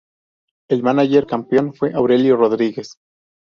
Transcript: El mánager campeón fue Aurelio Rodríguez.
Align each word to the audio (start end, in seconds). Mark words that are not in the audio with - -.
El 0.67 0.81
mánager 0.81 1.27
campeón 1.27 1.75
fue 1.75 1.93
Aurelio 1.93 2.35
Rodríguez. 2.35 2.95